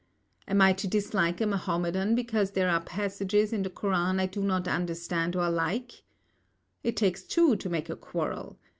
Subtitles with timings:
[0.47, 4.41] Am I to dislike a Mahomedan because there are passages in the Koran I do
[4.41, 6.01] not understand or like?
[6.81, 8.57] It takes two to make a quarrel.